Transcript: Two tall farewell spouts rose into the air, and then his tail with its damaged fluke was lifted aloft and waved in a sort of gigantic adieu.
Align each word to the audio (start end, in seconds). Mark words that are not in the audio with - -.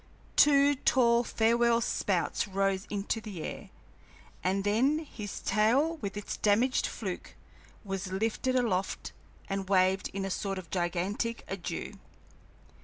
Two 0.35 0.73
tall 0.73 1.23
farewell 1.23 1.79
spouts 1.79 2.47
rose 2.47 2.87
into 2.89 3.21
the 3.21 3.43
air, 3.43 3.69
and 4.43 4.63
then 4.63 4.97
his 4.97 5.41
tail 5.41 5.97
with 5.97 6.17
its 6.17 6.37
damaged 6.37 6.87
fluke 6.87 7.35
was 7.83 8.11
lifted 8.11 8.55
aloft 8.55 9.11
and 9.47 9.69
waved 9.69 10.09
in 10.11 10.25
a 10.25 10.31
sort 10.31 10.57
of 10.57 10.71
gigantic 10.71 11.43
adieu. 11.47 11.93